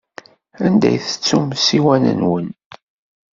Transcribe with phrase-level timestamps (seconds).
[0.65, 2.47] Anda i tettum ssiwan-nwen?